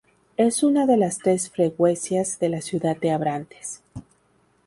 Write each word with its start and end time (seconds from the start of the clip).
Es 0.35 0.63
una 0.63 0.87
de 0.87 0.97
las 0.97 1.19
tres 1.19 1.51
freguesias 1.51 2.39
de 2.39 2.49
la 2.49 2.61
ciudad 2.61 2.97
de 2.97 3.11
Abrantes. 3.11 3.83